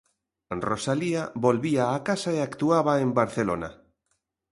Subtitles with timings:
[0.69, 3.69] Rosalía volvía á casa e actuaba en Barcelona.